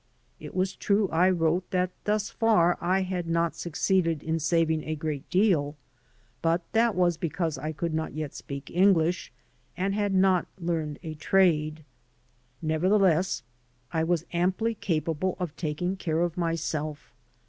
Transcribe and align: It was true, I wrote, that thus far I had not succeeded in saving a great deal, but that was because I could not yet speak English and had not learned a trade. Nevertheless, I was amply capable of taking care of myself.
It 0.39 0.55
was 0.55 0.75
true, 0.75 1.07
I 1.09 1.29
wrote, 1.29 1.69
that 1.69 1.91
thus 2.05 2.31
far 2.31 2.75
I 2.81 3.03
had 3.03 3.27
not 3.27 3.55
succeeded 3.55 4.23
in 4.23 4.39
saving 4.39 4.83
a 4.83 4.95
great 4.95 5.29
deal, 5.29 5.75
but 6.41 6.63
that 6.71 6.95
was 6.95 7.17
because 7.17 7.59
I 7.59 7.71
could 7.71 7.93
not 7.93 8.15
yet 8.15 8.33
speak 8.33 8.71
English 8.71 9.31
and 9.77 9.93
had 9.93 10.15
not 10.15 10.47
learned 10.57 10.97
a 11.03 11.13
trade. 11.13 11.85
Nevertheless, 12.63 13.43
I 13.93 14.03
was 14.03 14.25
amply 14.33 14.73
capable 14.73 15.37
of 15.39 15.55
taking 15.55 15.95
care 15.97 16.21
of 16.21 16.35
myself. 16.35 17.13